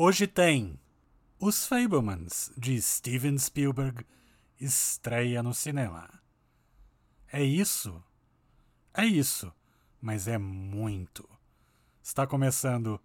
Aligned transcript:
Hoje 0.00 0.28
tem 0.28 0.78
Os 1.40 1.66
Fablemans, 1.66 2.52
de 2.56 2.80
Steven 2.80 3.36
Spielberg, 3.36 4.06
estreia 4.60 5.42
no 5.42 5.52
cinema. 5.52 6.08
É 7.32 7.42
isso? 7.42 8.00
É 8.94 9.04
isso, 9.04 9.52
mas 10.00 10.28
é 10.28 10.38
muito. 10.38 11.28
Está 12.00 12.28
começando 12.28 13.00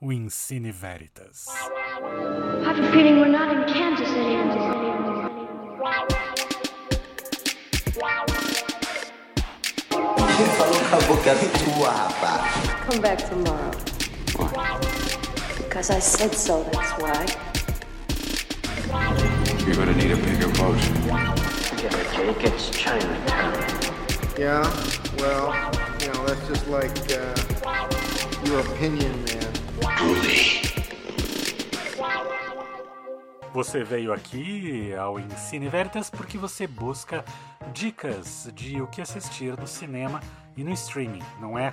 o 0.00 0.12
Ensine 0.12 0.72
Veritas. 0.72 1.46
I 1.46 2.68
have 2.68 2.80
a 2.80 2.90
feeling 2.90 3.20
we're 3.20 3.30
not 3.30 3.54
in 3.54 3.62
Kansas 3.72 4.08
anymore. 4.08 4.82
falou 10.58 10.80
com 10.90 10.96
a 10.96 11.00
boca 11.06 11.34
tua, 11.64 11.90
rapaz. 11.92 12.86
Come 12.88 13.00
back 13.00 13.30
tomorrow. 13.30 13.71
Because 15.72 15.88
I 15.88 16.00
said 16.00 16.34
so, 16.34 16.64
that's 16.64 16.92
why. 17.00 17.24
You're 19.64 19.74
gonna 19.74 19.96
need 19.96 20.10
a 20.10 20.16
bigger 20.16 20.48
boat. 20.48 20.76
Get 21.80 21.94
it, 21.94 22.12
Jake. 22.12 22.44
It's 22.44 22.68
Chinatown. 22.68 23.54
Yeah, 24.38 24.68
well, 25.16 25.48
you 25.98 26.12
know, 26.12 26.26
that's 26.26 26.46
just 26.46 26.68
like 26.68 26.92
uh, 27.16 27.32
your 28.44 28.60
opinion, 28.60 29.12
man. 29.24 29.52
Você 33.54 33.82
veio 33.82 34.12
aqui 34.12 34.92
ao 34.94 35.18
Ensine 35.18 35.70
Veritas 35.70 36.10
porque 36.10 36.36
você 36.36 36.66
busca 36.66 37.24
dicas 37.72 38.50
de 38.54 38.82
o 38.82 38.86
que 38.86 39.00
assistir 39.00 39.58
no 39.58 39.66
cinema 39.66 40.20
e 40.54 40.62
no 40.62 40.72
streaming, 40.72 41.22
não 41.40 41.58
é? 41.58 41.72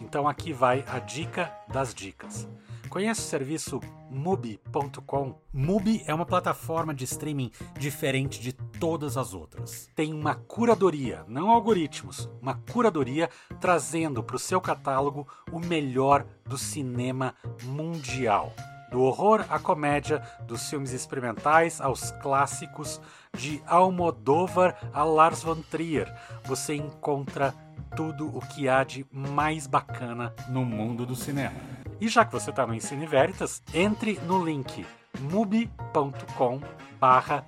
Então 0.00 0.28
aqui 0.28 0.52
vai 0.52 0.84
a 0.86 1.00
dica 1.00 1.52
das 1.66 1.92
dicas. 1.92 2.46
Conhece 2.92 3.22
o 3.22 3.24
serviço 3.24 3.80
Mubi.com? 4.10 5.34
Mubi 5.50 6.04
é 6.06 6.12
uma 6.12 6.26
plataforma 6.26 6.92
de 6.92 7.04
streaming 7.04 7.50
diferente 7.78 8.38
de 8.38 8.52
todas 8.52 9.16
as 9.16 9.32
outras. 9.32 9.88
Tem 9.96 10.12
uma 10.12 10.34
curadoria, 10.34 11.24
não 11.26 11.48
algoritmos, 11.48 12.28
uma 12.38 12.52
curadoria 12.70 13.30
trazendo 13.58 14.22
para 14.22 14.36
o 14.36 14.38
seu 14.38 14.60
catálogo 14.60 15.26
o 15.50 15.58
melhor 15.58 16.26
do 16.44 16.58
cinema 16.58 17.34
mundial. 17.62 18.52
Do 18.90 19.00
horror 19.00 19.46
à 19.48 19.58
comédia, 19.58 20.22
dos 20.46 20.68
filmes 20.68 20.92
experimentais 20.92 21.80
aos 21.80 22.10
clássicos, 22.20 23.00
de 23.34 23.62
Almodóvar 23.66 24.76
a 24.92 25.02
Lars 25.02 25.42
von 25.42 25.62
Trier, 25.62 26.14
você 26.44 26.74
encontra 26.74 27.54
tudo 27.96 28.26
o 28.36 28.40
que 28.42 28.68
há 28.68 28.84
de 28.84 29.06
mais 29.10 29.66
bacana 29.66 30.34
no 30.50 30.62
mundo 30.62 31.06
do 31.06 31.16
cinema. 31.16 31.81
E 32.02 32.08
já 32.08 32.24
que 32.24 32.32
você 32.32 32.50
está 32.50 32.66
no 32.66 32.74
Ensine 32.74 33.06
Veritas, 33.06 33.62
entre 33.72 34.18
no 34.26 34.44
link 34.44 34.84
mubi.com 35.20 36.60
barra 36.98 37.46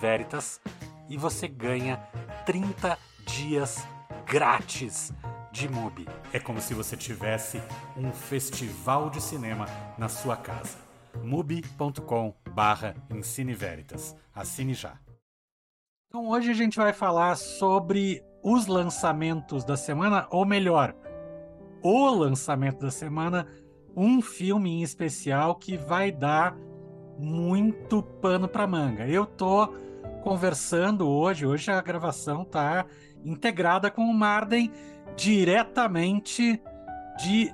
Veritas 0.00 0.58
e 1.10 1.18
você 1.18 1.46
ganha 1.46 1.98
30 2.46 2.96
dias 3.26 3.86
grátis 4.24 5.12
de 5.52 5.68
Mubi. 5.68 6.08
É 6.32 6.40
como 6.40 6.58
se 6.58 6.72
você 6.72 6.96
tivesse 6.96 7.60
um 7.94 8.10
festival 8.14 9.10
de 9.10 9.20
cinema 9.20 9.66
na 9.98 10.08
sua 10.08 10.38
casa. 10.38 10.78
mubi.com 11.22 12.34
barra 12.54 12.94
Veritas. 13.54 14.16
Assine 14.34 14.72
já. 14.72 14.98
Então 16.08 16.28
hoje 16.28 16.50
a 16.50 16.54
gente 16.54 16.78
vai 16.78 16.94
falar 16.94 17.36
sobre 17.36 18.24
os 18.42 18.66
lançamentos 18.66 19.64
da 19.64 19.76
semana, 19.76 20.26
ou 20.30 20.46
melhor, 20.46 20.94
o 21.82 22.08
lançamento 22.10 22.80
da 22.80 22.90
semana, 22.90 23.46
um 23.96 24.20
filme 24.20 24.70
em 24.70 24.82
especial 24.82 25.54
que 25.54 25.76
vai 25.76 26.12
dar 26.12 26.56
muito 27.18 28.02
pano 28.02 28.48
para 28.48 28.66
manga. 28.66 29.06
Eu 29.06 29.26
tô 29.26 29.68
conversando 30.22 31.08
hoje, 31.08 31.46
hoje 31.46 31.70
a 31.70 31.80
gravação 31.80 32.44
tá 32.44 32.86
integrada 33.24 33.90
com 33.90 34.02
o 34.02 34.14
Marden 34.14 34.70
diretamente 35.16 36.62
de 37.18 37.52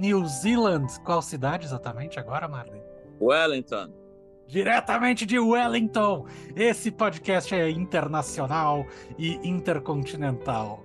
New 0.00 0.26
Zealand. 0.26 0.86
Qual 1.04 1.20
cidade 1.20 1.66
exatamente 1.66 2.18
agora, 2.18 2.48
Marden? 2.48 2.82
Wellington. 3.20 4.01
Diretamente 4.46 5.24
de 5.24 5.38
Wellington. 5.38 6.26
Esse 6.54 6.90
podcast 6.90 7.54
é 7.54 7.70
internacional 7.70 8.86
e 9.18 9.38
intercontinental. 9.46 10.84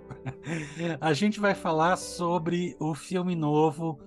A 1.02 1.14
gente 1.14 1.40
vai 1.40 1.54
falar 1.54 1.98
sobre 1.98 2.76
o 2.80 2.94
filme 2.94 3.36
novo 3.36 4.00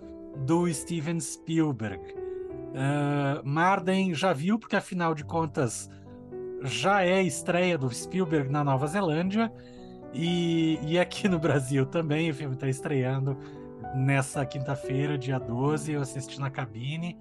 do 0.47 0.73
Steven 0.73 1.21
Spielberg. 1.21 2.03
Uh, 2.71 3.45
Marden 3.45 4.15
já 4.15 4.33
viu, 4.33 4.59
porque 4.59 4.77
afinal 4.77 5.15
de 5.15 5.25
contas 5.25 5.91
já 6.63 7.05
é 7.05 7.23
estreia 7.23 7.77
do 7.77 7.91
Spielberg 7.91 8.51
na 8.51 8.63
Nova 8.63 8.87
Zelândia 8.87 9.53
e, 10.13 10.79
e 10.83 10.99
aqui 10.99 11.29
no 11.29 11.39
Brasil 11.39 11.87
também. 11.87 12.31
O 12.31 12.35
filme 12.35 12.55
está 12.55 12.69
estreando 12.69 13.37
nessa 13.95 14.45
quinta-feira, 14.47 15.19
dia 15.19 15.39
12. 15.39 15.93
Eu 15.93 16.01
assisti 16.01 16.39
na 16.41 16.51
cabine 16.51 17.19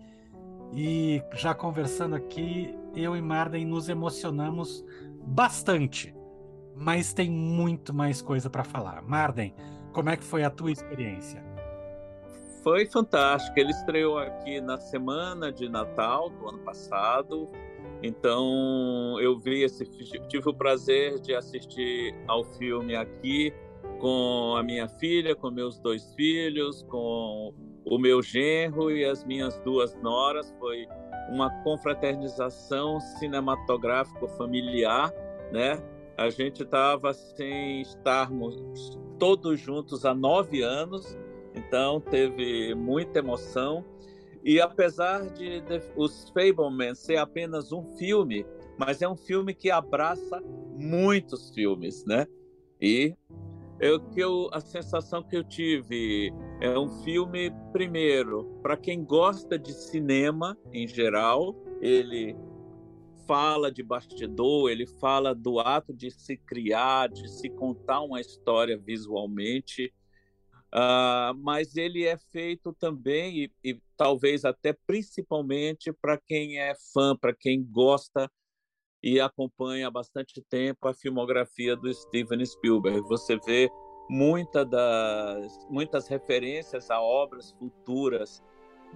e 0.73 1.21
já 1.33 1.53
conversando 1.53 2.15
aqui, 2.15 2.75
eu 2.95 3.15
e 3.15 3.21
Marden 3.21 3.65
nos 3.65 3.89
emocionamos 3.89 4.83
bastante 5.21 6.13
mas 6.79 7.11
tem 7.11 7.29
muito 7.29 7.93
mais 7.93 8.21
coisa 8.21 8.49
para 8.49 8.63
falar. 8.63 9.01
Marden, 9.01 9.53
como 9.91 10.09
é 10.09 10.15
que 10.15 10.23
foi 10.23 10.43
a 10.43 10.49
tua 10.49 10.71
experiência? 10.71 11.43
Foi 12.63 12.85
fantástico. 12.85 13.59
Ele 13.59 13.71
estreou 13.71 14.17
aqui 14.17 14.61
na 14.61 14.77
semana 14.79 15.51
de 15.51 15.67
Natal 15.67 16.29
do 16.29 16.47
ano 16.47 16.59
passado. 16.59 17.49
Então 18.01 19.19
eu 19.19 19.37
vi 19.37 19.63
esse 19.63 19.85
tive 20.29 20.49
o 20.49 20.53
prazer 20.53 21.19
de 21.19 21.35
assistir 21.35 22.15
ao 22.27 22.45
filme 22.45 22.95
aqui 22.95 23.53
com 23.99 24.55
a 24.55 24.63
minha 24.63 24.87
filha, 24.87 25.35
com 25.35 25.51
meus 25.51 25.77
dois 25.79 26.13
filhos, 26.13 26.81
com 26.83 27.53
o 27.89 27.97
meu 27.97 28.21
genro 28.21 28.91
e 28.91 29.03
as 29.03 29.23
minhas 29.25 29.59
duas 29.59 29.95
noras. 29.95 30.53
Foi 30.59 30.87
uma 31.29 31.49
confraternização 31.63 32.99
cinematográfica 32.99 34.27
familiar, 34.29 35.11
né? 35.51 35.81
A 36.17 36.29
gente 36.29 36.63
estava 36.63 37.13
sem 37.13 37.81
estarmos 37.81 38.97
todos 39.17 39.59
juntos 39.59 40.05
há 40.05 40.13
nove 40.13 40.61
anos, 40.61 41.17
então 41.55 41.99
teve 41.99 42.75
muita 42.75 43.19
emoção. 43.19 43.83
E 44.43 44.61
apesar 44.61 45.29
de, 45.29 45.61
de 45.61 45.81
Os 45.95 46.29
Fableman 46.29 46.95
ser 46.95 47.17
apenas 47.17 47.71
um 47.71 47.83
filme, 47.97 48.45
mas 48.77 49.01
é 49.01 49.09
um 49.09 49.15
filme 49.15 49.53
que 49.53 49.69
abraça 49.69 50.41
muitos 50.77 51.49
filmes, 51.51 52.05
né? 52.05 52.25
E 52.81 53.13
eu, 53.79 53.99
que 53.99 54.19
eu, 54.19 54.49
a 54.51 54.59
sensação 54.59 55.23
que 55.23 55.37
eu 55.37 55.43
tive 55.43 56.33
é 56.59 56.77
um 56.77 56.89
filme, 57.03 57.51
primeiro, 57.71 58.59
para 58.61 58.75
quem 58.75 59.03
gosta 59.03 59.57
de 59.57 59.73
cinema 59.73 60.57
em 60.73 60.85
geral, 60.85 61.55
ele 61.81 62.35
fala 63.25 63.71
de 63.71 63.81
bastidor, 63.81 64.69
ele 64.69 64.85
fala 64.85 65.33
do 65.33 65.59
ato 65.59 65.93
de 65.93 66.11
se 66.11 66.35
criar, 66.35 67.09
de 67.09 67.29
se 67.29 67.49
contar 67.49 68.01
uma 68.01 68.19
história 68.19 68.77
visualmente, 68.77 69.93
uh, 70.73 71.33
mas 71.37 71.77
ele 71.77 72.05
é 72.05 72.17
feito 72.17 72.73
também 72.73 73.43
e, 73.43 73.51
e 73.63 73.81
talvez 73.95 74.43
até 74.43 74.73
principalmente 74.73 75.93
para 75.93 76.17
quem 76.17 76.59
é 76.59 76.73
fã, 76.91 77.15
para 77.15 77.33
quem 77.33 77.63
gosta 77.63 78.29
e 79.01 79.19
acompanha 79.19 79.87
há 79.87 79.91
bastante 79.91 80.41
tempo 80.49 80.87
a 80.87 80.93
filmografia 80.93 81.75
do 81.75 81.93
Steven 81.93 82.45
Spielberg. 82.45 83.01
Você 83.07 83.37
vê 83.45 83.69
muita 84.09 84.65
das, 84.65 85.67
muitas 85.69 86.07
referências 86.07 86.89
a 86.89 87.01
obras 87.01 87.51
futuras 87.51 88.43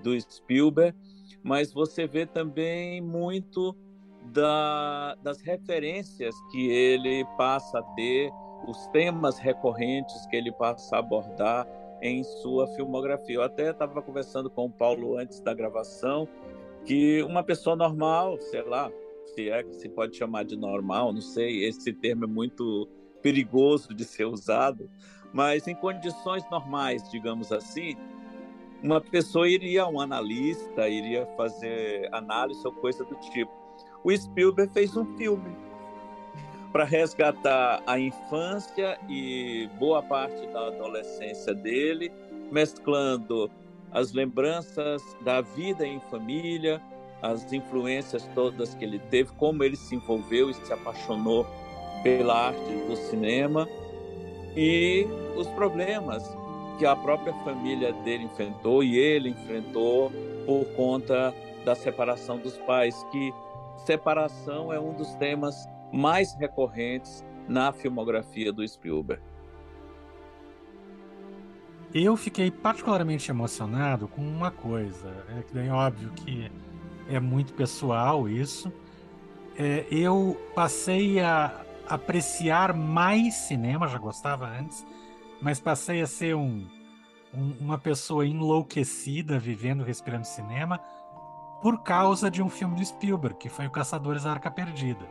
do 0.01 0.19
Spielberg, 0.19 0.97
mas 1.43 1.71
você 1.71 2.07
vê 2.07 2.25
também 2.25 2.99
muito 3.01 3.75
da, 4.31 5.15
das 5.21 5.41
referências 5.41 6.35
que 6.51 6.69
ele 6.69 7.25
passa 7.37 7.79
a 7.79 7.83
ter, 7.95 8.31
os 8.67 8.87
temas 8.87 9.37
recorrentes 9.37 10.25
que 10.27 10.35
ele 10.35 10.51
passa 10.51 10.95
a 10.95 10.99
abordar. 10.99 11.67
em 12.01 12.21
sua 12.21 12.67
filmografia. 12.75 13.35
Eu 13.35 13.43
até 13.43 13.69
estava 13.69 14.01
conversando 14.01 14.49
com 14.49 14.65
o 14.65 14.69
Paulo 14.69 15.17
antes 15.17 15.39
da 15.39 15.53
gravação 15.53 16.27
que 16.83 17.23
uma 17.23 17.41
pessoa 17.41 17.77
normal, 17.77 18.37
sei 18.41 18.61
lá, 18.61 18.91
se 19.25 19.49
é 19.49 19.63
que 19.63 19.73
se 19.75 19.89
pode 19.89 20.15
chamar 20.15 20.43
de 20.43 20.55
normal, 20.55 21.13
não 21.13 21.21
sei, 21.21 21.65
esse 21.65 21.91
termo 21.93 22.25
é 22.25 22.27
muito 22.27 22.87
perigoso 23.21 23.93
de 23.93 24.03
ser 24.03 24.25
usado, 24.25 24.89
mas 25.33 25.67
em 25.67 25.75
condições 25.75 26.43
normais, 26.51 27.09
digamos 27.09 27.51
assim, 27.51 27.95
uma 28.81 28.99
pessoa 28.99 29.47
iria, 29.47 29.87
um 29.87 29.99
analista, 29.99 30.87
iria 30.89 31.25
fazer 31.37 32.09
análise 32.11 32.59
ou 32.65 32.73
coisa 32.73 33.03
do 33.05 33.15
tipo. 33.15 33.51
O 34.03 34.15
Spielberg 34.15 34.71
fez 34.73 34.95
um 34.97 35.17
filme 35.17 35.55
para 36.73 36.83
resgatar 36.83 37.81
a 37.87 37.97
infância 37.97 38.99
e 39.07 39.69
boa 39.79 40.01
parte 40.03 40.45
da 40.47 40.67
adolescência 40.67 41.53
dele, 41.53 42.11
mesclando 42.51 43.49
as 43.91 44.11
lembranças 44.11 45.01
da 45.21 45.39
vida 45.39 45.85
em 45.85 45.99
família, 46.01 46.81
as 47.21 47.51
influências 47.53 48.27
todas 48.33 48.73
que 48.73 48.83
ele 48.83 48.99
teve, 48.99 49.31
como 49.33 49.63
ele 49.63 49.75
se 49.75 49.95
envolveu 49.95 50.49
e 50.49 50.53
se 50.53 50.73
apaixonou 50.73 51.45
pela 52.03 52.47
arte 52.47 52.75
do 52.87 52.95
cinema 52.95 53.67
e 54.55 55.07
os 55.35 55.47
problemas 55.49 56.23
que 56.77 56.85
a 56.85 56.95
própria 56.95 57.33
família 57.45 57.93
dele 57.93 58.25
enfrentou 58.25 58.83
e 58.83 58.97
ele 58.97 59.29
enfrentou 59.29 60.11
por 60.45 60.65
conta 60.75 61.33
da 61.63 61.75
separação 61.75 62.37
dos 62.37 62.57
pais, 62.59 63.05
que 63.11 63.33
separação 63.85 64.73
é 64.73 64.79
um 64.79 64.93
dos 64.93 65.13
temas 65.15 65.67
mais 65.91 66.33
recorrentes 66.35 67.23
na 67.47 67.71
filmografia 67.71 68.51
do 68.51 68.67
Spielberg. 68.67 69.21
Eu 71.93 72.17
fiquei 72.17 72.49
particularmente 72.49 73.29
emocionado 73.29 74.07
com 74.07 74.21
uma 74.21 74.49
coisa, 74.49 75.25
é 75.37 75.43
que 75.43 75.53
daí 75.53 75.69
óbvio 75.69 76.09
que 76.11 76.51
é 77.09 77.19
muito 77.19 77.53
pessoal 77.53 78.27
isso. 78.29 78.71
É, 79.57 79.85
eu 79.91 80.39
passei 80.55 81.19
a 81.19 81.63
apreciar 81.87 82.73
mais 82.73 83.33
cinema, 83.33 83.87
já 83.87 83.97
gostava 83.97 84.47
antes, 84.47 84.85
mas 85.41 85.59
passei 85.59 86.01
a 86.01 86.07
ser 86.07 86.35
um, 86.35 86.65
um, 87.33 87.53
uma 87.59 87.77
pessoa 87.77 88.25
enlouquecida 88.25 89.37
vivendo, 89.37 89.83
respirando 89.83 90.25
cinema, 90.25 90.79
por 91.61 91.83
causa 91.83 92.29
de 92.31 92.41
um 92.41 92.49
filme 92.49 92.75
de 92.75 92.85
Spielberg, 92.85 93.37
que 93.37 93.49
foi 93.49 93.67
O 93.67 93.71
Caçadores 93.71 94.23
da 94.23 94.31
Arca 94.31 94.49
Perdida. 94.49 95.05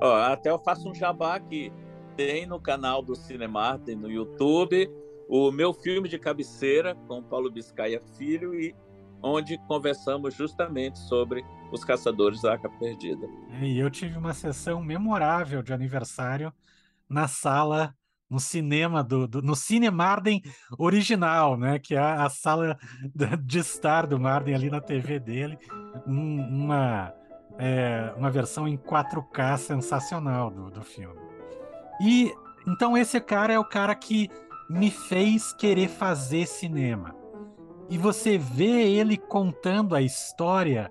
Oh, 0.00 0.06
até 0.06 0.50
eu 0.50 0.58
faço 0.58 0.88
um 0.88 0.94
jabá 0.94 1.34
aqui. 1.34 1.72
Tem 2.16 2.46
no 2.46 2.60
canal 2.60 3.02
do 3.02 3.14
Cinemar, 3.14 3.78
tem 3.78 3.96
no 3.96 4.10
YouTube, 4.10 4.90
o 5.28 5.50
meu 5.52 5.72
filme 5.72 6.08
de 6.08 6.18
cabeceira 6.18 6.96
com 7.06 7.22
Paulo 7.22 7.50
Biscaia 7.50 8.00
Filho 8.16 8.54
e 8.54 8.74
onde 9.22 9.58
conversamos 9.66 10.34
justamente 10.34 10.98
sobre 10.98 11.44
os 11.72 11.84
caçadores 11.84 12.42
da 12.42 12.52
Arca 12.52 12.68
Perdida. 12.68 13.26
E 13.60 13.78
eu 13.78 13.90
tive 13.90 14.16
uma 14.16 14.32
sessão 14.32 14.82
memorável 14.82 15.62
de 15.62 15.72
aniversário 15.72 16.52
na 17.08 17.26
sala, 17.26 17.94
no 18.28 18.38
cinema 18.38 19.02
do, 19.02 19.26
do 19.26 19.42
no 19.42 19.56
Cine 19.56 19.90
Marden 19.90 20.42
original, 20.78 21.56
né? 21.56 21.78
Que 21.78 21.94
é 21.94 21.98
a 21.98 22.28
sala 22.28 22.78
de 23.42 23.58
estar 23.58 24.06
do 24.06 24.18
Marden 24.20 24.54
ali 24.54 24.70
na 24.70 24.80
TV 24.80 25.18
dele, 25.18 25.58
um, 26.06 26.40
uma 26.40 27.12
é, 27.58 28.12
uma 28.16 28.30
versão 28.30 28.68
em 28.68 28.76
4K 28.76 29.56
sensacional 29.58 30.50
do, 30.50 30.70
do 30.70 30.82
filme. 30.82 31.18
E 32.00 32.32
então 32.66 32.96
esse 32.96 33.20
cara 33.20 33.52
é 33.52 33.58
o 33.58 33.64
cara 33.64 33.94
que 33.94 34.30
me 34.70 34.90
fez 34.90 35.52
querer 35.54 35.88
fazer 35.88 36.46
cinema 36.46 37.16
e 37.88 37.96
você 37.96 38.36
vê 38.36 38.90
ele 38.90 39.16
contando 39.16 39.94
a 39.94 40.02
história 40.02 40.90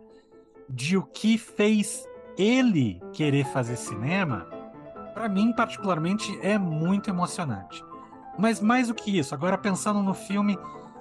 de 0.69 0.97
o 0.97 1.03
que 1.03 1.38
fez 1.38 2.07
ele 2.38 3.01
querer 3.13 3.45
fazer 3.45 3.75
cinema, 3.75 4.47
para 5.13 5.29
mim 5.29 5.53
particularmente 5.53 6.38
é 6.41 6.57
muito 6.57 7.09
emocionante. 7.09 7.83
Mas 8.38 8.59
mais 8.59 8.88
do 8.88 8.94
que 8.94 9.17
isso, 9.17 9.33
agora 9.33 9.57
pensando 9.57 10.01
no 10.01 10.13
filme 10.13 10.57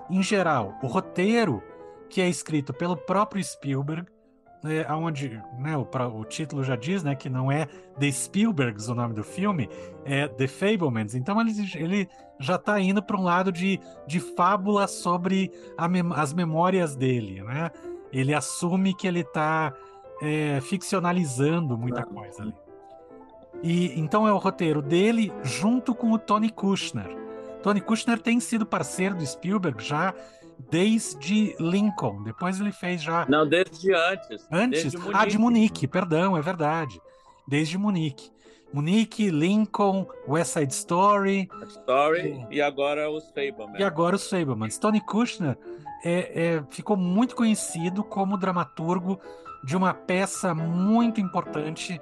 em 0.09 0.23
geral, 0.23 0.79
o 0.83 0.87
roteiro 0.87 1.63
que 2.09 2.21
é 2.21 2.29
escrito 2.29 2.73
pelo 2.73 2.97
próprio 2.97 3.43
Spielberg, 3.43 4.07
é, 4.67 4.87
onde 4.93 5.41
né, 5.59 5.77
o, 5.77 5.87
o, 6.19 6.25
título 6.25 6.63
já 6.63 6.77
diz 6.77 7.03
né, 7.03 7.15
que 7.15 7.29
não 7.29 7.51
é 7.51 7.67
The 7.99 8.11
Spielbergs 8.11 8.89
o 8.89 8.95
nome 8.95 9.15
do 9.15 9.25
filme, 9.25 9.69
é 10.05 10.29
The 10.29 10.47
Fablemans. 10.47 11.15
Então 11.15 11.41
ele, 11.41 11.53
ele 11.75 12.09
já 12.39 12.57
está 12.57 12.81
indo 12.81 13.03
para 13.03 13.17
um 13.17 13.23
lado 13.23 13.51
de, 13.51 13.81
de 14.07 14.21
fábula 14.21 14.87
sobre 14.87 15.51
mem 15.91 16.03
as 16.15 16.33
memórias 16.33 16.95
dele. 16.95 17.43
Né? 17.43 17.71
Ele 18.13 18.35
assume 18.35 18.95
que 18.95 19.07
ele 19.07 19.21
está 19.21 19.73
é, 20.21 20.61
ficcionalizando 20.61 21.77
muita 21.77 22.05
coisa 22.05 22.43
ali. 22.43 22.55
E 23.63 23.99
então 23.99 24.29
é 24.29 24.33
o 24.33 24.39
roteiro 24.39 24.83
dele 24.83 25.33
junto 25.43 25.95
com 25.95 26.13
o 26.13 26.19
Tony 26.19 26.51
Kushner. 26.51 27.09
Tony 27.63 27.81
Kushner 27.81 28.21
tem 28.21 28.39
sido 28.39 28.67
parceiro 28.67 29.15
do 29.15 29.27
Spielberg 29.27 29.83
já 29.83 30.15
desde 30.71 31.55
Lincoln. 31.59 32.23
Depois 32.23 32.61
ele 32.61 32.73
fez 32.73 33.03
já. 33.03 33.27
Não, 33.29 33.47
desde 33.47 33.95
antes. 33.95 34.47
Antes? 34.51 34.93
Desde 34.93 35.11
ah, 35.13 35.25
de 35.27 35.39
Munique, 35.39 35.87
perdão, 35.87 36.37
é 36.37 36.43
verdade. 36.43 37.01
Desde 37.47 37.79
Munique. 37.79 38.31
Munique, 38.73 39.31
Lincoln, 39.31 40.07
West 40.29 40.53
Side 40.53 40.73
Story. 40.73 41.49
Story 41.69 42.47
e, 42.51 42.57
e 42.57 42.63
agora 42.63 43.11
os 43.11 43.27
Fablemans. 43.29 43.79
E 43.79 43.83
agora 43.83 44.17
os 44.17 44.29
Fablemans. 44.29 44.77
Tony 44.77 45.01
Kushner 45.01 45.57
é, 46.05 46.57
é, 46.57 46.63
ficou 46.71 46.97
muito 46.97 47.35
conhecido 47.37 48.03
como 48.03 48.37
dramaturgo 48.37 49.21
de 49.65 49.77
uma 49.77 49.95
peça 49.95 50.55
muito 50.55 51.21
importante, 51.21 52.01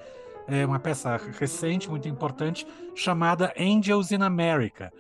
é, 0.49 0.67
uma 0.67 0.79
peça 0.79 1.17
recente, 1.39 1.89
muito 1.89 2.09
importante, 2.09 2.67
chamada 2.95 3.53
Angels 3.59 4.11
in 4.11 4.23
America 4.23 4.93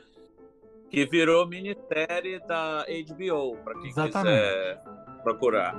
que 0.94 1.04
virou 1.06 1.44
minissérie 1.48 2.38
da 2.46 2.86
HBO, 2.86 3.56
para 3.64 3.74
quem 3.80 3.90
Exatamente. 3.90 4.36
quiser 4.36 4.82
procurar. 5.24 5.74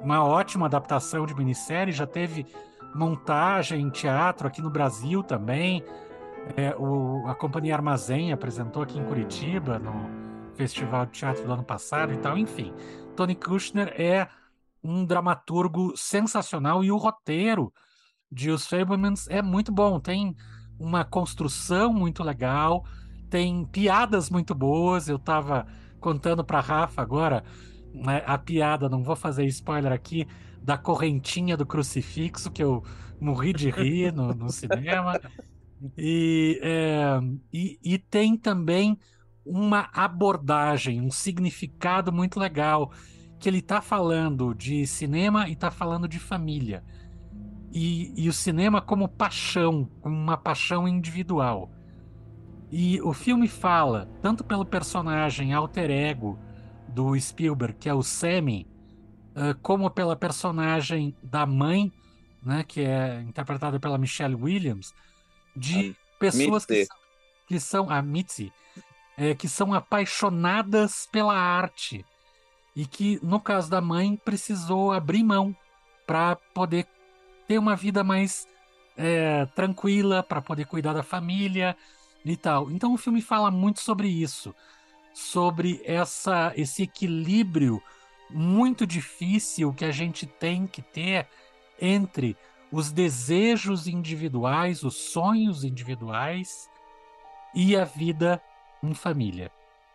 Uma 0.00 0.24
ótima 0.24 0.64
adaptação 0.64 1.26
de 1.26 1.34
minissérie, 1.34 1.92
já 1.92 2.06
teve 2.06 2.46
montagem 2.94 3.82
em 3.82 3.90
teatro 3.90 4.48
aqui 4.48 4.62
no 4.62 4.70
Brasil 4.70 5.22
também. 5.22 5.84
É, 6.56 6.74
o, 6.78 7.26
a 7.26 7.34
Companhia 7.34 7.74
Armazém 7.74 8.32
apresentou 8.32 8.82
aqui 8.82 8.98
em 8.98 9.04
Curitiba, 9.04 9.78
no 9.78 9.92
Festival 10.54 11.04
de 11.04 11.12
Teatro 11.12 11.44
do 11.44 11.52
ano 11.52 11.64
passado 11.64 12.14
e 12.14 12.16
tal. 12.16 12.38
Enfim, 12.38 12.72
Tony 13.14 13.34
Kushner 13.34 13.92
é 14.00 14.26
um 14.82 15.04
dramaturgo 15.04 15.94
sensacional 15.96 16.82
e 16.82 16.90
o 16.90 16.96
roteiro 16.96 17.70
de 18.32 18.50
Os 18.50 18.66
Fablemans 18.66 19.28
é 19.28 19.42
muito 19.42 19.70
bom. 19.70 20.00
Tem 20.00 20.34
uma 20.78 21.04
construção 21.04 21.92
muito 21.92 22.22
legal 22.22 22.84
tem 23.34 23.64
piadas 23.64 24.30
muito 24.30 24.54
boas. 24.54 25.08
Eu 25.08 25.18
tava 25.18 25.66
contando 25.98 26.44
para 26.44 26.60
Rafa 26.60 27.02
agora 27.02 27.42
né, 27.92 28.22
a 28.24 28.38
piada, 28.38 28.88
não 28.88 29.02
vou 29.02 29.16
fazer 29.16 29.44
spoiler 29.46 29.90
aqui, 29.90 30.24
da 30.62 30.78
correntinha 30.78 31.56
do 31.56 31.66
crucifixo, 31.66 32.48
que 32.48 32.62
eu 32.62 32.84
morri 33.20 33.52
de 33.52 33.70
rir 33.70 34.12
no, 34.12 34.32
no 34.32 34.50
cinema. 34.50 35.20
E, 35.98 36.60
é, 36.62 37.18
e, 37.52 37.76
e, 37.82 37.98
tem 37.98 38.36
também 38.36 38.96
uma 39.44 39.90
abordagem, 39.92 41.00
um 41.00 41.10
significado 41.10 42.12
muito 42.12 42.38
legal, 42.38 42.92
que 43.40 43.48
ele 43.48 43.58
está 43.58 43.82
falando 43.82 44.54
de 44.54 44.86
cinema 44.86 45.48
e 45.48 45.54
está 45.54 45.72
falando 45.72 46.06
de 46.06 46.20
família. 46.20 46.84
E, 47.72 48.14
e 48.16 48.28
o 48.28 48.32
cinema 48.32 48.80
como 48.80 49.08
paixão, 49.08 49.90
como 50.00 50.16
uma 50.16 50.36
paixão 50.36 50.86
individual. 50.86 51.74
E 52.76 53.00
o 53.02 53.12
filme 53.12 53.46
fala, 53.46 54.10
tanto 54.20 54.42
pelo 54.42 54.66
personagem 54.66 55.52
alter 55.52 55.92
ego 55.92 56.36
do 56.88 57.16
Spielberg, 57.16 57.78
que 57.78 57.88
é 57.88 57.94
o 57.94 58.02
Sammy, 58.02 58.66
uh, 59.30 59.56
como 59.62 59.88
pela 59.88 60.16
personagem 60.16 61.14
da 61.22 61.46
mãe, 61.46 61.92
né, 62.42 62.64
que 62.66 62.80
é 62.80 63.20
interpretada 63.20 63.78
pela 63.78 63.96
Michelle 63.96 64.34
Williams, 64.34 64.92
de 65.54 65.90
a 65.90 66.18
pessoas 66.18 66.66
que 66.66 66.84
são, 66.84 66.96
que 67.46 67.60
são, 67.60 67.90
a 67.90 68.02
Mitzi, 68.02 68.52
é, 69.16 69.36
que 69.36 69.48
são 69.48 69.72
apaixonadas 69.72 71.06
pela 71.12 71.38
arte 71.38 72.04
e 72.74 72.86
que, 72.86 73.20
no 73.22 73.38
caso 73.38 73.70
da 73.70 73.80
mãe, 73.80 74.16
precisou 74.24 74.90
abrir 74.90 75.22
mão 75.22 75.56
para 76.04 76.34
poder 76.52 76.88
ter 77.46 77.56
uma 77.56 77.76
vida 77.76 78.02
mais 78.02 78.48
é, 78.96 79.46
tranquila, 79.54 80.24
para 80.24 80.42
poder 80.42 80.66
cuidar 80.66 80.92
da 80.92 81.04
família, 81.04 81.76
e 82.24 82.36
tal. 82.36 82.70
Então 82.70 82.94
o 82.94 82.98
filme 82.98 83.20
fala 83.20 83.50
muito 83.50 83.80
sobre 83.80 84.08
isso, 84.08 84.54
sobre 85.12 85.80
essa 85.84 86.52
esse 86.56 86.82
equilíbrio 86.84 87.82
muito 88.30 88.86
difícil 88.86 89.72
que 89.72 89.84
a 89.84 89.90
gente 89.92 90.26
tem 90.26 90.66
que 90.66 90.82
ter 90.82 91.28
entre 91.80 92.36
os 92.72 92.90
desejos 92.90 93.86
individuais, 93.86 94.82
os 94.82 94.96
sonhos 94.96 95.62
individuais 95.64 96.68
e 97.54 97.76
a 97.76 97.84
vida 97.84 98.42
em 98.82 98.94
família. 98.94 99.50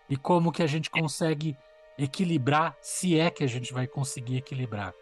e 0.09 0.17
como 0.17 0.51
que 0.51 0.63
a 0.63 0.67
gente 0.67 0.89
consegue 0.89 1.55
equilibrar, 1.97 2.75
se 2.81 3.19
é 3.19 3.29
que 3.29 3.43
a 3.43 3.47
gente 3.47 3.73
vai 3.73 3.87
conseguir 3.87 4.37
equilibrar. 4.37 4.93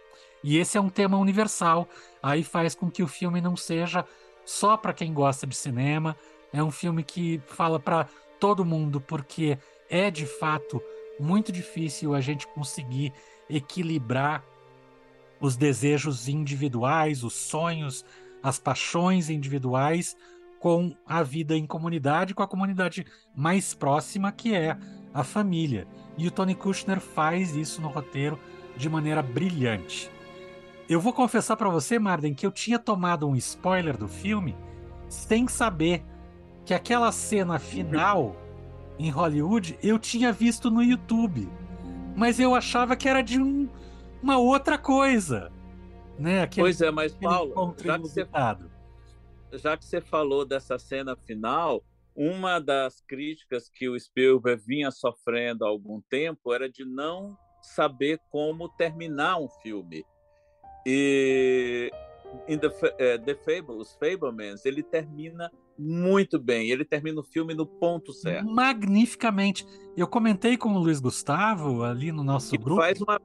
E 0.44 0.58
esse 0.58 0.78
é 0.78 0.82
um 0.82 0.90
tema 0.90 1.18
universal, 1.18 1.88
aí 2.22 2.44
faz 2.44 2.76
com 2.76 2.92
que 2.92 3.04
o 3.04 3.08
filme 3.08 3.40
não 3.40 3.56
seja 3.56 4.06
só 4.46 4.76
para 4.78 4.94
quem 4.94 5.14
gosta 5.14 5.48
de 5.48 5.56
cinema, 5.56 6.18
é 6.54 6.64
um 6.64 6.72
filme 6.72 7.04
que 7.04 7.42
fala 7.48 7.80
para 7.80 8.08
todo 8.40 8.66
mundo, 8.66 9.02
porque 9.02 9.58
é 9.90 10.10
de 10.12 10.26
fato 10.26 10.82
muito 11.20 11.52
difícil 11.52 12.14
a 12.14 12.22
gente 12.22 12.48
conseguir 12.48 13.14
equilibrar 13.50 14.44
os 15.40 15.56
desejos 15.56 16.28
individuais, 16.28 17.24
os 17.24 17.34
sonhos, 17.34 18.04
as 18.42 18.60
paixões 18.60 19.30
individuais 19.30 20.16
com 20.60 20.96
a 21.06 21.22
vida 21.22 21.56
em 21.56 21.66
comunidade, 21.66 22.34
com 22.34 22.44
a 22.44 22.48
comunidade 22.48 23.06
mais 23.36 23.74
próxima, 23.74 24.32
que 24.32 24.56
é 24.56 24.78
a 25.14 25.24
família. 25.24 25.88
E 26.18 26.28
o 26.28 26.32
Tony 26.32 26.56
Kushner 26.56 27.00
faz 27.00 27.56
isso 27.56 27.82
no 27.82 27.88
roteiro 27.88 28.40
de 28.76 28.90
maneira 28.90 29.22
brilhante. 29.22 30.10
Eu 30.90 31.00
vou 31.00 31.14
confessar 31.14 31.58
para 31.58 31.70
você, 31.70 32.00
Marden, 32.00 32.34
que 32.34 32.46
eu 32.46 32.52
tinha 32.52 32.80
tomado 32.80 33.28
um 33.28 33.36
spoiler 33.36 33.98
do 33.98 34.08
filme 34.08 34.56
sem 35.10 35.48
saber 35.48 36.04
que 36.68 36.74
aquela 36.74 37.14
cena 37.14 37.58
final 37.58 38.36
em 39.00 39.10
Hollywood 39.10 39.80
eu 39.82 39.98
tinha 39.98 40.34
visto 40.34 40.70
no 40.70 40.84
YouTube, 40.84 41.48
mas 42.14 42.42
eu 42.42 42.54
achava 42.54 42.94
que 42.98 43.08
era 43.08 43.22
de 43.22 43.42
um, 43.42 43.70
uma 44.22 44.38
outra 44.38 44.78
coisa, 44.78 45.50
né? 46.20 46.42
Aquele, 46.42 46.66
pois 46.66 46.82
é, 46.82 46.92
mas 46.92 47.16
Paulo, 47.16 47.74
já 47.82 47.98
que, 47.98 48.02
você, 48.02 48.28
já 49.54 49.78
que 49.78 49.86
você 49.86 50.02
falou 50.02 50.46
dessa 50.46 50.78
cena 50.78 51.16
final, 51.16 51.82
uma 52.14 52.60
das 52.60 53.00
críticas 53.00 53.70
que 53.70 53.88
o 53.88 53.98
Spielberg 53.98 54.62
vinha 54.62 54.92
sofrendo 54.92 55.64
há 55.64 55.70
algum 55.70 56.02
tempo 56.10 56.54
era 56.54 56.70
de 56.70 56.84
não 56.84 57.38
saber 57.62 58.20
como 58.30 58.68
terminar 58.68 59.40
um 59.40 59.48
filme. 59.48 60.04
E 60.86 61.90
em 62.46 62.58
The, 62.58 62.68
uh, 62.68 63.24
The 63.24 63.36
Fables, 63.36 63.96
Fablemans, 63.96 64.66
ele 64.66 64.84
termina 64.84 65.50
muito 65.78 66.40
bem. 66.40 66.70
Ele 66.70 66.84
termina 66.84 67.20
o 67.20 67.24
filme 67.24 67.54
no 67.54 67.66
ponto 67.66 68.14
certo. 68.14 68.50
Magnificamente. 68.50 69.66
Eu 69.96 70.08
comentei 70.08 70.58
com 70.58 70.74
o 70.74 70.80
Luiz 70.80 71.00
Gustavo 71.00 71.84
ali 71.84 72.12
no 72.12 72.24
nosso 72.24 72.56
e 72.56 72.58
grupo. 72.58 72.82
Faz 72.82 73.02
uma, 73.02 73.20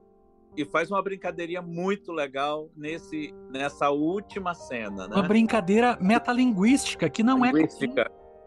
e 0.56 0.64
faz 0.64 0.90
uma 0.90 1.02
brincadeirinha 1.02 1.62
muito 1.62 2.12
legal 2.12 2.71
nesse, 2.76 3.35
nessa 3.50 3.90
última 3.90 4.54
cena. 4.54 5.09
Né? 5.09 5.14
Uma 5.14 5.23
brincadeira 5.23 5.97
metalinguística 6.00 7.09
que 7.09 7.23
não 7.23 7.44
é 7.44 7.52
comum, 7.52 7.94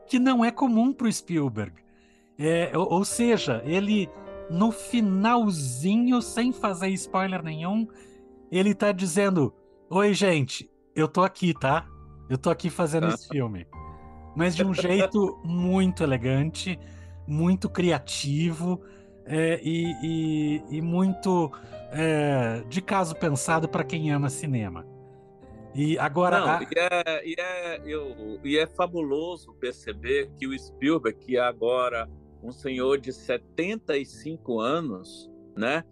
que 0.07 0.19
não 0.19 0.45
é 0.45 0.51
comum 0.51 0.93
para 0.93 1.07
o 1.07 1.11
Spielberg. 1.11 1.73
É, 2.37 2.77
ou, 2.77 2.91
ou 2.91 3.05
seja, 3.05 3.61
ele 3.65 4.09
no 4.49 4.71
finalzinho, 4.71 6.21
sem 6.21 6.51
fazer 6.51 6.89
spoiler 6.89 7.41
nenhum, 7.41 7.87
ele 8.51 8.71
está 8.71 8.91
dizendo: 8.91 9.53
Oi, 9.89 10.13
gente, 10.13 10.69
eu 10.95 11.07
tô 11.07 11.23
aqui, 11.23 11.53
tá? 11.53 11.87
Eu 12.29 12.37
tô 12.37 12.49
aqui 12.49 12.69
fazendo 12.69 13.07
esse 13.07 13.27
filme 13.27 13.67
mas 14.35 14.55
de 14.55 14.63
um 14.65 14.73
jeito 14.73 15.39
muito 15.43 16.03
elegante, 16.03 16.79
muito 17.27 17.69
criativo 17.69 18.81
é, 19.25 19.59
e, 19.63 19.95
e, 20.03 20.77
e, 20.77 20.81
muito 20.81 21.51
é, 21.91 22.63
de 22.67 22.81
caso 22.81 23.15
pensado 23.15 23.67
para 23.67 23.83
quem 23.83 24.11
ama 24.11 24.29
cinema. 24.29 24.85
E 25.73 25.97
agora. 25.97 26.39
Não, 26.39 26.47
a... 26.47 26.63
e, 26.63 26.67
é, 26.77 27.27
e, 27.27 27.35
é, 27.37 27.81
eu, 27.85 28.39
e 28.43 28.57
é 28.57 28.67
fabuloso 28.67 29.53
perceber 29.53 30.29
que 30.37 30.47
o 30.47 30.57
Spielberg, 30.57 31.17
que 31.19 31.37
é 31.37 31.41
agora 31.41 32.09
um 32.41 32.51
senhor 32.51 32.99
de 32.99 33.11
75 33.11 34.59
anos, 34.59 35.31
né? 35.55 35.83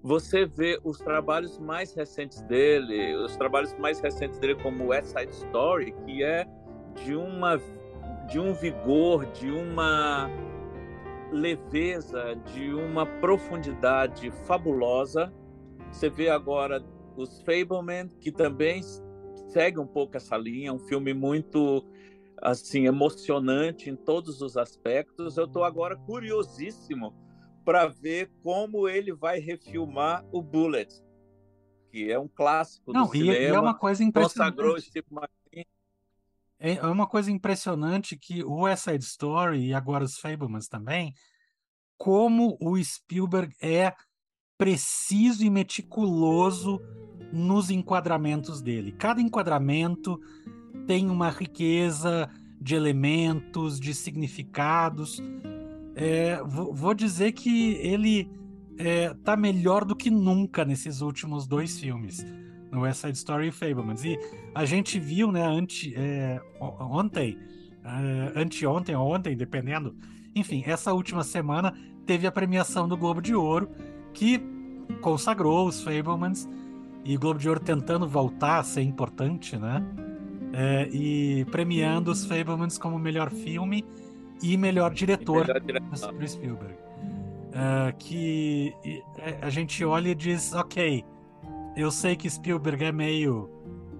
Você 0.00 0.46
vê 0.46 0.78
os 0.84 0.98
trabalhos 0.98 1.58
mais 1.58 1.92
recentes 1.92 2.40
dele, 2.42 3.16
os 3.16 3.36
trabalhos 3.36 3.74
mais 3.74 3.98
recentes 4.00 4.38
dele 4.38 4.54
como 4.54 4.86
West 4.86 5.08
Side 5.08 5.32
Story, 5.32 5.92
que 6.06 6.22
é 6.22 6.46
de 6.94 7.14
uma 7.14 7.60
de 8.28 8.38
um 8.38 8.52
vigor, 8.52 9.24
de 9.32 9.50
uma 9.50 10.28
leveza, 11.32 12.34
de 12.52 12.74
uma 12.74 13.06
profundidade 13.06 14.30
fabulosa. 14.46 15.32
Você 15.90 16.10
vê 16.10 16.28
agora 16.28 16.84
os 17.16 17.40
Fableman, 17.40 18.08
que 18.20 18.30
também 18.30 18.82
segue 19.48 19.78
um 19.78 19.86
pouco 19.86 20.16
essa 20.16 20.36
linha, 20.36 20.72
um 20.72 20.78
filme 20.78 21.14
muito 21.14 21.84
assim 22.40 22.86
emocionante 22.86 23.90
em 23.90 23.96
todos 23.96 24.42
os 24.42 24.56
aspectos. 24.56 25.36
Eu 25.36 25.46
estou 25.46 25.64
agora 25.64 25.96
curiosíssimo 25.96 27.14
para 27.64 27.86
ver 27.86 28.30
como 28.42 28.88
ele 28.88 29.12
vai 29.12 29.38
refilmar 29.40 30.24
o 30.30 30.40
Bullet, 30.42 30.90
que 31.90 32.10
é 32.10 32.18
um 32.18 32.28
clássico 32.28 32.92
Não, 32.92 33.06
do 33.06 33.14
e, 33.14 33.18
cinema. 33.20 33.38
E 33.38 33.46
é 33.46 33.60
uma 33.60 33.74
coisa 33.74 34.04
impressionante. 34.04 34.56
Consagrou 34.56 34.80
Steve 34.80 35.06
é, 36.58 36.76
é 36.76 36.86
uma 36.86 37.06
coisa 37.06 37.30
impressionante 37.30 38.16
que 38.16 38.42
o 38.42 38.62
West 38.62 38.84
Side 38.84 39.04
Story 39.04 39.66
e 39.66 39.74
agora 39.74 40.04
os 40.04 40.18
Fablemans 40.18 40.66
também, 40.66 41.14
como 41.96 42.56
o 42.60 42.82
Spielberg 42.82 43.54
é 43.62 43.94
preciso 44.56 45.44
e 45.44 45.50
meticuloso 45.50 46.80
nos 47.32 47.70
enquadramentos 47.70 48.60
dele. 48.60 48.92
Cada 48.92 49.20
enquadramento 49.20 50.18
tem 50.86 51.08
uma 51.08 51.30
riqueza 51.30 52.28
de 52.60 52.74
elementos, 52.74 53.78
de 53.78 53.94
significados. 53.94 55.22
É, 55.94 56.42
vou, 56.42 56.94
dizer 56.94 57.32
que 57.32 57.74
ele 57.74 58.28
está 58.76 59.32
é, 59.32 59.36
melhor 59.36 59.84
do 59.84 59.94
que 59.94 60.10
nunca 60.10 60.64
nesses 60.64 61.00
últimos 61.00 61.46
dois 61.46 61.78
filmes 61.78 62.24
no 62.70 62.82
West 62.82 63.00
Side 63.00 63.16
Story 63.16 63.48
e 63.48 63.50
Fablemans. 63.52 64.04
E 64.04 64.18
a 64.54 64.64
gente 64.64 64.98
viu, 64.98 65.32
né, 65.32 65.42
ante, 65.44 65.94
é, 65.96 66.40
ontem, 66.60 67.38
é, 67.84 68.32
anteontem 68.40 68.94
ou 68.94 69.14
ontem, 69.14 69.36
dependendo, 69.36 69.94
enfim, 70.34 70.62
essa 70.66 70.92
última 70.92 71.24
semana 71.24 71.74
teve 72.06 72.26
a 72.26 72.32
premiação 72.32 72.88
do 72.88 72.96
Globo 72.96 73.20
de 73.20 73.34
Ouro, 73.34 73.70
que 74.12 74.40
consagrou 75.00 75.66
os 75.66 75.82
Fablemans, 75.82 76.48
e 77.04 77.16
o 77.16 77.20
Globo 77.20 77.38
de 77.38 77.48
Ouro 77.48 77.60
tentando 77.60 78.06
voltar 78.06 78.58
a 78.58 78.62
ser 78.62 78.82
importante, 78.82 79.56
né? 79.56 79.84
É, 80.52 80.88
e 80.90 81.44
premiando 81.46 82.10
os 82.10 82.24
Fablemans 82.24 82.78
como 82.78 82.98
melhor 82.98 83.30
filme 83.30 83.84
e 84.42 84.56
melhor 84.56 84.92
diretor 84.92 85.46
para 85.46 86.26
Spielberg. 86.26 86.74
Uh, 87.48 87.96
que 87.98 88.72
a 89.42 89.50
gente 89.50 89.84
olha 89.84 90.10
e 90.10 90.14
diz, 90.14 90.54
ok, 90.54 91.04
eu 91.82 91.90
sei 91.90 92.16
que 92.16 92.28
Spielberg 92.28 92.84
é 92.84 92.92
meio 92.92 93.50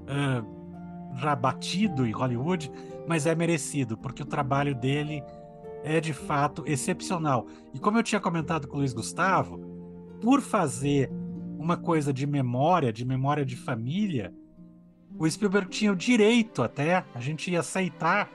uh, 0.04 1.16
já 1.16 1.35
batido 1.35 2.06
em 2.06 2.12
Hollywood, 2.12 2.70
mas 3.06 3.26
é 3.26 3.35
merecido, 3.35 3.97
porque 3.97 4.23
o 4.23 4.26
trabalho 4.26 4.75
dele 4.75 5.23
é 5.85 6.00
de 6.00 6.12
fato 6.12 6.64
excepcional. 6.66 7.47
E 7.73 7.78
como 7.78 7.99
eu 7.99 8.02
tinha 8.02 8.20
comentado 8.20 8.66
com 8.66 8.76
o 8.76 8.78
Luiz 8.80 8.92
Gustavo, 8.92 9.58
por 10.20 10.40
fazer 10.40 11.11
uma 11.58 11.76
coisa 11.76 12.12
de 12.12 12.26
memória, 12.26 12.92
de 12.92 13.04
memória 13.04 13.44
de 13.44 13.56
família, 13.56 14.32
o 15.18 15.28
Spielberg 15.28 15.68
tinha 15.68 15.92
o 15.92 15.97
direito 15.97 16.62
até, 16.62 17.04
a 17.14 17.20
gente 17.20 17.50
ia 17.50 17.61
aceitar, 17.61 18.30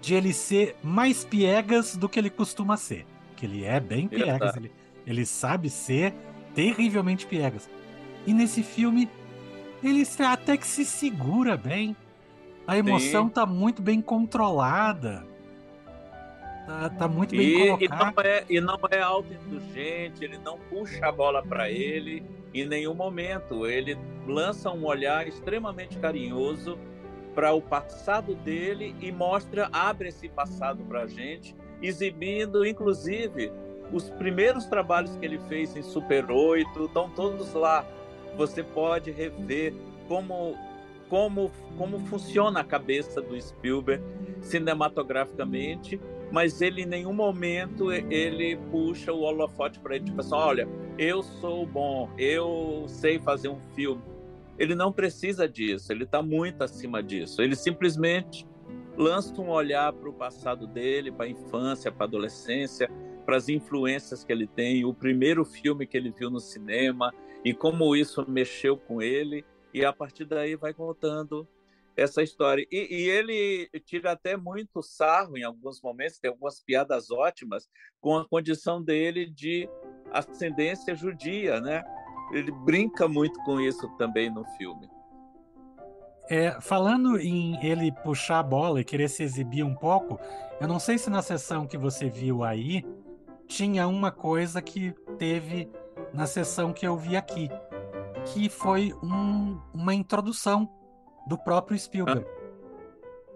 de 0.00 0.14
ele 0.14 0.32
ser 0.32 0.76
mais 0.82 1.24
piegas 1.24 1.96
do 1.96 2.08
que 2.08 2.18
ele 2.18 2.30
costuma 2.30 2.76
ser. 2.76 3.06
Que 3.36 3.46
ele 3.46 3.64
é 3.64 3.80
bem 3.80 4.08
piegas, 4.08 4.56
ele, 4.56 4.70
ele 5.06 5.24
sabe 5.24 5.70
ser 5.70 6.14
terrivelmente 6.54 7.26
piegas. 7.26 7.68
E 8.26 8.32
nesse 8.32 8.62
filme, 8.62 9.08
ele 9.82 10.02
até 10.20 10.56
que 10.56 10.66
se 10.66 10.84
segura 10.84 11.56
bem. 11.56 11.96
A 12.66 12.78
emoção 12.78 13.26
Sim. 13.26 13.30
tá 13.30 13.44
muito 13.44 13.82
bem 13.82 14.00
controlada. 14.00 15.26
Tá, 16.66 16.88
tá 16.88 17.08
muito 17.08 17.36
bem 17.36 17.46
e, 17.46 17.76
colocada. 17.76 17.84
E 17.84 17.88
não, 17.88 18.22
é, 18.22 18.44
e 18.48 18.60
não 18.60 18.78
é 18.90 19.00
autoindulgente, 19.02 20.24
ele 20.24 20.38
não 20.38 20.58
puxa 20.58 21.06
a 21.06 21.12
bola 21.12 21.42
para 21.42 21.70
ele 21.70 22.24
em 22.54 22.66
nenhum 22.66 22.94
momento. 22.94 23.66
Ele 23.66 23.98
lança 24.26 24.70
um 24.70 24.86
olhar 24.86 25.28
extremamente 25.28 25.98
carinhoso 25.98 26.78
para 27.34 27.52
o 27.52 27.60
passado 27.60 28.34
dele 28.36 28.94
e 29.00 29.12
mostra, 29.12 29.68
abre 29.72 30.08
esse 30.08 30.28
passado 30.28 30.82
para 30.84 31.02
a 31.02 31.06
gente, 31.06 31.54
exibindo, 31.82 32.64
inclusive, 32.64 33.52
os 33.92 34.08
primeiros 34.10 34.66
trabalhos 34.66 35.16
que 35.16 35.26
ele 35.26 35.38
fez 35.48 35.76
em 35.76 35.82
Super 35.82 36.30
8, 36.30 36.84
estão 36.84 37.10
todos 37.10 37.52
lá 37.52 37.84
você 38.36 38.62
pode 38.62 39.10
rever 39.10 39.74
como 40.08 40.56
como 41.08 41.50
como 41.76 41.98
funciona 42.06 42.60
a 42.60 42.64
cabeça 42.64 43.20
do 43.20 43.40
Spielberg 43.40 44.02
cinematograficamente, 44.40 46.00
mas 46.32 46.60
ele 46.60 46.82
em 46.82 46.86
nenhum 46.86 47.12
momento 47.12 47.92
ele 47.92 48.56
puxa 48.70 49.12
o 49.12 49.20
holofote 49.20 49.78
para 49.78 49.96
ele 49.96 50.06
tipo 50.06 50.20
assim, 50.20 50.34
olha, 50.34 50.68
eu 50.98 51.22
sou 51.22 51.66
bom, 51.66 52.10
eu 52.16 52.84
sei 52.88 53.18
fazer 53.18 53.48
um 53.48 53.60
filme. 53.74 54.02
Ele 54.58 54.74
não 54.74 54.92
precisa 54.92 55.48
disso, 55.48 55.92
ele 55.92 56.04
está 56.04 56.22
muito 56.22 56.62
acima 56.62 57.02
disso. 57.02 57.42
Ele 57.42 57.56
simplesmente 57.56 58.46
lança 58.96 59.40
um 59.40 59.50
olhar 59.50 59.92
para 59.92 60.08
o 60.08 60.12
passado 60.12 60.66
dele, 60.66 61.10
para 61.10 61.26
a 61.26 61.28
infância, 61.28 61.90
para 61.90 62.04
a 62.04 62.08
adolescência, 62.08 62.88
para 63.24 63.36
as 63.36 63.48
influências 63.48 64.24
que 64.24 64.32
ele 64.32 64.46
tem, 64.46 64.84
o 64.84 64.94
primeiro 64.94 65.44
filme 65.44 65.86
que 65.86 65.96
ele 65.96 66.10
viu 66.10 66.30
no 66.30 66.40
cinema 66.40 67.12
e 67.44 67.52
como 67.54 67.94
isso 67.96 68.24
mexeu 68.28 68.76
com 68.76 69.00
ele. 69.00 69.44
E 69.72 69.84
a 69.84 69.92
partir 69.92 70.24
daí 70.24 70.56
vai 70.56 70.72
contando 70.72 71.48
essa 71.96 72.22
história. 72.22 72.66
E, 72.70 72.88
e, 72.90 73.08
ele 73.08 73.68
tira 73.84 74.12
até 74.12 74.36
muito 74.36 74.82
sarro 74.82 75.36
em 75.36 75.44
alguns 75.44 75.80
momentos, 75.80 76.18
tem 76.18 76.30
algumas 76.30 76.60
piadas 76.60 77.10
ótimas 77.10 77.68
com 78.00 78.16
a 78.16 78.28
condição 78.28 78.82
dele 78.82 79.26
de 79.26 79.68
ascendência 80.12 80.94
judia, 80.94 81.60
né? 81.60 81.82
Ele 82.32 82.50
brinca 82.50 83.06
muito 83.06 83.38
com 83.44 83.60
isso 83.60 83.88
também 83.96 84.30
no 84.30 84.44
filme. 84.56 84.88
É, 86.30 86.58
falando 86.60 87.18
em 87.18 87.62
ele 87.64 87.92
puxar 88.02 88.38
a 88.38 88.42
bola 88.42 88.80
e 88.80 88.84
querer 88.84 89.08
se 89.08 89.22
exibir 89.22 89.62
um 89.62 89.74
pouco, 89.74 90.18
eu 90.58 90.66
não 90.66 90.78
sei 90.78 90.96
se 90.96 91.10
na 91.10 91.20
sessão 91.20 91.66
que 91.66 91.76
você 91.76 92.08
viu 92.08 92.42
aí 92.42 92.82
tinha 93.46 93.86
uma 93.86 94.10
coisa 94.10 94.60
que 94.60 94.94
teve 95.18 95.70
na 96.12 96.26
sessão 96.26 96.72
que 96.72 96.86
eu 96.86 96.96
vi 96.96 97.16
aqui, 97.16 97.48
que 98.26 98.48
foi 98.48 98.92
um, 99.02 99.60
uma 99.72 99.94
introdução 99.94 100.68
do 101.26 101.38
próprio 101.38 101.78
Spielberg. 101.78 102.26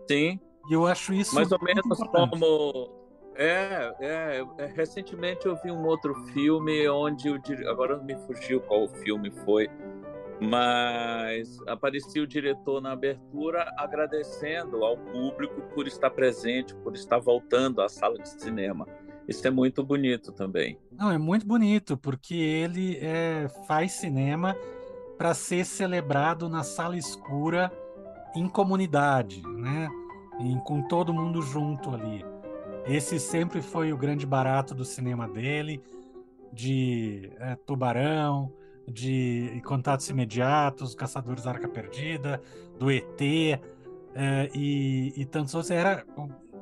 Sim. 0.09 0.41
E 0.69 0.73
eu 0.73 0.87
acho 0.87 1.13
isso 1.15 1.35
mais 1.35 1.51
ou 1.51 1.59
menos 1.63 1.85
importante. 1.85 2.31
como 2.31 2.99
é, 3.41 3.95
é, 4.01 4.47
é, 4.59 4.67
recentemente 4.67 5.47
eu 5.47 5.55
vi 5.63 5.71
um 5.71 5.87
outro 5.87 6.13
filme 6.33 6.89
onde 6.89 7.31
o 7.31 7.41
agora 7.69 7.97
não 7.97 8.05
me 8.05 8.17
fugiu 8.27 8.61
qual 8.61 8.83
o 8.83 8.89
filme 8.89 9.31
foi, 9.45 9.71
mas 10.41 11.57
aparecia 11.67 12.21
o 12.21 12.27
diretor 12.27 12.81
na 12.81 12.93
abertura 12.93 13.73
agradecendo 13.79 14.85
ao 14.85 14.97
público 14.97 15.63
por 15.73 15.87
estar 15.87 16.11
presente, 16.11 16.75
por 16.75 16.95
estar 16.95 17.19
voltando 17.19 17.81
à 17.81 17.89
sala 17.89 18.19
de 18.19 18.29
cinema. 18.29 18.87
Isso 19.29 19.47
é 19.47 19.51
muito 19.51 19.85
bonito 19.85 20.33
também. 20.33 20.79
Não, 20.91 21.13
é 21.13 21.19
muito 21.19 21.47
bonito 21.47 21.99
porque 21.99 22.35
ele 22.35 22.97
é, 22.97 23.47
faz 23.67 23.93
cinema 23.93 24.57
para 25.19 25.35
ser 25.35 25.67
celebrado 25.67 26.49
na 26.49 26.63
sala 26.63 26.97
escura 26.97 27.71
em 28.35 28.49
comunidade, 28.49 29.43
né? 29.43 29.89
E 30.41 30.57
com 30.65 30.81
todo 30.83 31.13
mundo 31.13 31.43
junto 31.43 31.91
ali. 31.91 32.25
Esse 32.87 33.21
sempre 33.21 33.61
foi 33.61 33.93
o 33.93 33.99
grande 33.99 34.25
barato 34.25 34.75
do 34.75 34.85
cinema 34.85 35.29
dele, 35.29 35.83
de 36.51 37.31
é, 37.39 37.55
Tubarão, 37.55 38.51
de 38.87 39.61
Contatos 39.67 40.09
Imediatos, 40.09 40.95
Caçadores 40.95 41.45
da 41.45 41.51
Arca 41.51 41.69
Perdida, 41.69 42.41
do 42.79 42.91
ET 42.91 43.21
é, 43.21 44.51
e, 44.55 45.13
e 45.17 45.25
tantos 45.27 45.55
outros. 45.55 45.71
Era, 45.71 46.05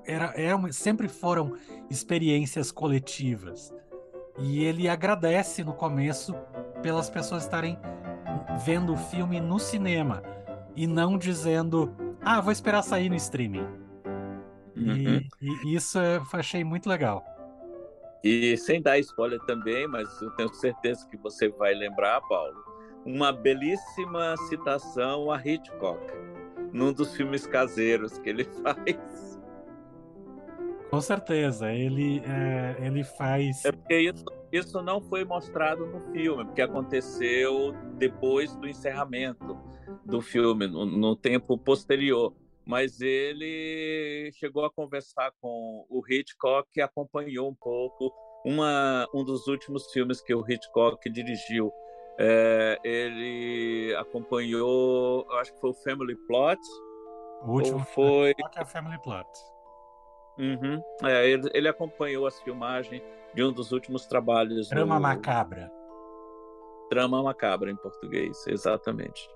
era, 0.07 0.33
era, 0.37 0.73
sempre 0.73 1.09
foram 1.09 1.57
experiências 1.91 2.71
coletivas. 2.71 3.75
E 4.39 4.65
ele 4.65 4.89
agradece 4.89 5.65
no 5.65 5.73
começo 5.73 6.35
pelas 6.83 7.09
pessoas 7.09 7.45
estarem 7.45 7.79
vendo 8.65 8.93
o 8.93 8.97
filme 8.97 9.41
no 9.41 9.59
cinema 9.59 10.23
e 10.75 10.87
não 10.87 11.17
dizendo, 11.17 11.95
ah, 12.23 12.41
vou 12.41 12.53
esperar 12.53 12.83
sair 12.83 13.09
no 13.09 13.17
streaming. 13.17 13.67
Uhum. 14.77 15.21
E, 15.41 15.49
e, 15.65 15.75
isso 15.75 15.99
eu 15.99 16.23
achei 16.35 16.63
muito 16.63 16.89
legal. 16.89 17.25
E 18.23 18.57
sem 18.57 18.83
dar 18.83 18.99
spoiler 18.99 19.41
também, 19.47 19.87
mas 19.87 20.21
eu 20.21 20.31
tenho 20.33 20.53
certeza 20.53 21.07
que 21.09 21.17
você 21.17 21.49
vai 21.49 21.75
lembrar, 21.75 22.21
Paulo, 22.23 22.57
uma 23.05 23.33
belíssima 23.33 24.37
citação 24.49 25.31
a 25.31 25.41
Hitchcock, 25.41 26.01
num 26.73 26.93
dos 26.93 27.15
filmes 27.15 27.47
caseiros 27.47 28.19
que 28.19 28.29
ele 28.29 28.45
faz. 28.63 29.36
Com 30.91 31.01
certeza, 31.01 31.73
ele, 31.73 32.23
é, 32.25 32.77
ele 32.87 33.03
faz. 33.03 33.65
É 33.65 33.73
porque 33.73 33.99
isso, 33.99 34.25
isso 34.53 34.83
não 34.83 35.01
foi 35.01 35.25
mostrado 35.25 35.85
no 35.87 36.01
filme, 36.13 36.45
porque 36.45 36.63
aconteceu 36.63 37.73
depois 37.95 38.55
do 38.57 38.69
encerramento 38.69 39.59
do 40.05 40.21
filme, 40.21 40.67
no, 40.67 40.87
no 40.87 41.17
tempo 41.17 41.59
posterior. 41.59 42.33
Mas 42.65 43.01
ele 43.01 44.31
chegou 44.35 44.65
a 44.65 44.71
conversar 44.71 45.33
com 45.41 45.87
o 45.89 46.03
Hitchcock 46.09 46.69
e 46.77 46.81
acompanhou 46.81 47.49
um 47.49 47.55
pouco 47.55 48.13
uma, 48.45 49.09
um 49.15 49.25
dos 49.25 49.47
últimos 49.47 49.91
filmes 49.93 50.21
que 50.21 50.35
o 50.35 50.45
Hitchcock 50.49 51.09
dirigiu. 51.11 51.73
É, 52.19 52.79
ele 52.83 53.95
acompanhou, 53.97 55.31
acho 55.33 55.53
que 55.53 55.61
foi 55.61 55.71
o 55.71 55.75
Family 55.75 56.17
Plot. 56.27 56.61
O 57.43 57.53
último 57.53 57.85
foi 57.85 58.35
é 58.57 58.63
o 58.63 58.67
Family 58.67 59.01
Plot. 59.03 59.29
Uhum. 60.39 60.83
É, 61.05 61.29
ele, 61.29 61.49
ele, 61.55 61.69
acompanhou 61.69 62.27
as 62.27 62.41
filmagens 62.41 63.03
de 63.35 63.43
um 63.43 63.53
dos 63.53 63.73
últimos 63.73 64.07
trabalhos. 64.07 64.69
Trama 64.69 64.97
do... 64.97 65.03
Macabra. 65.03 65.73
Trama 66.91 67.23
Macabra 67.23 67.71
em 67.71 67.77
português, 67.77 68.47
exatamente. 68.47 69.29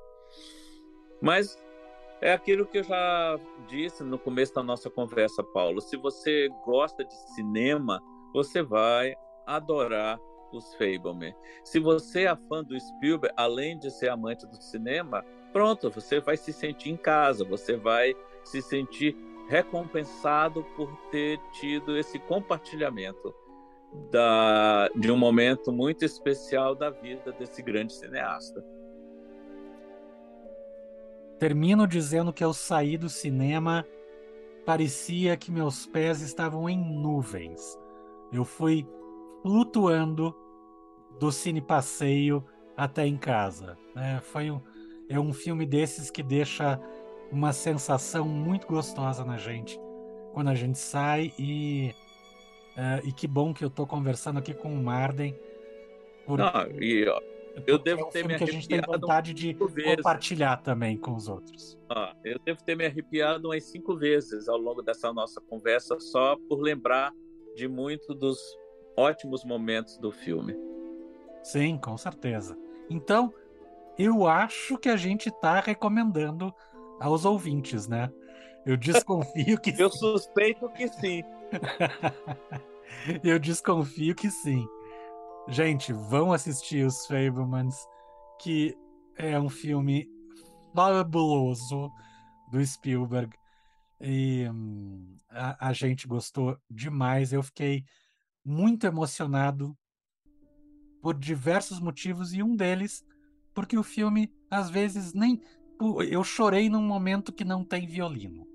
Mas 1.21 1.59
é 2.21 2.33
aquilo 2.33 2.67
que 2.67 2.79
eu 2.79 2.85
já 2.85 3.39
disse 3.67 4.05
no 4.05 4.19
começo 4.19 4.55
da 4.55 4.63
nossa 4.63 4.91
conversa, 4.91 5.43
Paulo. 5.43 5.81
Se 5.81 5.97
você 5.97 6.49
gosta 6.65 7.05
de 7.05 7.15
cinema, 7.35 8.01
você 8.33 8.63
vai 8.63 9.15
adorar 9.47 10.19
os 10.53 10.75
Fableman. 10.75 11.35
Se 11.65 11.79
você 11.79 12.25
é 12.25 12.37
fã 12.49 12.63
do 12.63 12.79
Spielberg, 12.79 13.35
além 13.37 13.79
de 13.79 13.91
ser 13.91 14.09
amante 14.09 14.47
do 14.47 14.57
cinema, 14.57 15.25
pronto, 15.53 15.91
você 15.91 16.21
vai 16.21 16.37
se 16.37 16.53
sentir 16.53 16.91
em 16.91 16.97
casa, 16.97 17.45
você 17.45 17.77
vai 17.77 18.15
se 18.45 18.61
sentir 18.61 19.17
recompensado 19.51 20.63
por 20.77 20.97
ter 21.11 21.41
tido 21.51 21.99
esse 21.99 22.21
compartilhamento 22.21 23.35
da, 24.13 24.89
de 24.95 25.11
um 25.11 25.17
momento 25.17 25.73
muito 25.73 26.05
especial 26.05 26.77
da 26.77 26.89
vida 26.89 27.33
desse 27.33 27.61
grande 27.61 27.93
cineasta. 27.93 28.65
Termino 31.41 31.85
dizendo 31.85 32.33
que 32.33 32.45
ao 32.45 32.55
sair 32.55 32.97
do 32.97 33.09
cinema 33.09 33.85
parecia 34.65 35.37
que 35.37 35.51
meus 35.51 35.85
pés 35.85 36.21
estavam 36.21 36.71
em 36.71 36.79
nuvens. 36.79 37.77
Eu 38.33 38.45
fui 38.45 38.87
flutuando 39.43 40.33
do 41.19 41.33
cine 41.33 41.61
passeio 41.61 42.45
até 42.77 43.05
em 43.05 43.17
casa. 43.17 43.77
É, 43.97 44.21
foi 44.21 44.49
um, 44.49 44.61
é 45.09 45.19
um 45.19 45.33
filme 45.33 45.67
desses 45.67 46.09
que 46.09 46.23
deixa 46.23 46.81
uma 47.31 47.53
sensação 47.53 48.27
muito 48.27 48.67
gostosa 48.67 49.25
na 49.25 49.37
gente 49.37 49.81
quando 50.33 50.49
a 50.49 50.55
gente 50.55 50.79
sai 50.79 51.33
e 51.39 51.95
uh, 52.77 53.07
e 53.07 53.13
que 53.13 53.27
bom 53.27 53.53
que 53.53 53.65
eu 53.65 53.69
estou 53.69 53.87
conversando 53.87 54.39
aqui 54.39 54.55
com 54.55 54.73
o 54.73 54.83
Marden. 54.83 55.39
Porque... 56.27 56.43
Não, 56.43 56.83
e 56.83 57.09
ó, 57.09 57.21
eu 57.67 57.79
devo 57.79 58.03
é 58.03 58.05
um 58.05 58.09
ter 58.11 58.27
me 58.27 58.35
arrepiado. 58.35 58.45
que 58.45 58.51
a 58.51 58.61
gente 58.61 58.69
tem 58.69 58.81
vontade 58.81 59.35
de 59.35 59.55
compartilhar 59.55 60.57
também 60.59 60.97
com 60.97 61.15
os 61.15 61.29
outros. 61.29 61.79
Ah, 61.89 62.15
eu 62.25 62.39
devo 62.39 62.63
ter 62.63 62.77
me 62.77 62.87
arrepiado 62.87 63.49
umas 63.49 63.65
cinco 63.65 63.97
vezes 63.97 64.49
ao 64.49 64.57
longo 64.57 64.83
dessa 64.83 65.13
nossa 65.13 65.41
conversa, 65.41 65.99
só 65.99 66.37
por 66.49 66.61
lembrar 66.61 67.13
de 67.57 67.67
muito 67.69 68.15
dos 68.15 68.39
ótimos 68.97 69.45
momentos 69.45 69.99
do 69.99 70.13
filme. 70.13 70.57
Sim, 71.43 71.79
com 71.79 71.97
certeza. 71.97 72.57
Então, 72.89 73.33
eu 73.99 74.27
acho 74.27 74.79
que 74.79 74.89
a 74.89 74.97
gente 74.97 75.29
está 75.29 75.61
recomendando 75.61 76.55
aos 77.01 77.25
ouvintes, 77.25 77.89
né? 77.89 78.13
Eu 78.65 78.77
desconfio 78.79 79.61
que 79.61 79.75
Eu 79.77 79.91
suspeito 79.91 80.69
que 80.71 80.89
sim. 80.89 81.23
eu 83.25 83.39
desconfio 83.39 84.15
que 84.15 84.31
sim. 84.31 84.67
Gente, 85.49 85.93
vão 85.93 86.33
assistir 86.33 86.87
os 86.87 87.07
Fablemans, 87.07 87.77
que 88.41 88.77
é 89.17 89.41
um 89.41 89.49
filme 89.49 90.09
fabuloso 90.75 91.91
do 92.53 92.65
Spielberg. 92.65 93.35
E 94.01 94.49
hum, 94.49 95.17
a, 95.29 95.69
a, 95.69 95.73
gente 95.73 96.07
gostou 96.07 96.57
demais. 96.71 97.33
Eu 97.33 97.43
fiquei 97.43 97.85
muito 98.45 98.87
emocionado 98.87 99.77
por 101.03 101.15
diversos 101.15 101.81
motivos, 101.81 102.33
e 102.33 102.43
um 102.43 102.55
deles 102.55 103.05
porque 103.55 103.77
o 103.77 103.83
filme, 103.83 104.33
às 104.51 104.71
vezes, 104.71 105.13
nem. 105.13 105.41
Eu 106.09 106.23
chorei 106.23 106.69
num 106.69 106.83
momento 106.83 107.33
que 107.33 107.45
não 107.45 107.65
tem 107.65 107.87
violino, 107.87 108.47